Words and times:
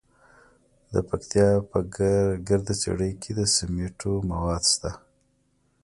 د 0.93 0.95
پکتیا 1.09 1.47
په 1.69 1.77
ګرده 2.47 2.73
څیړۍ 2.81 3.11
کې 3.21 3.31
د 3.35 3.39
سمنټو 3.55 4.13
مواد 4.29 4.63
شته. 4.73 4.91